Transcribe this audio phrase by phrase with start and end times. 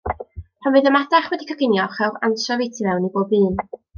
[0.63, 3.63] Pan fydd y madarch wedi'u coginio, rhowch ansiofi tu fewn i bob un.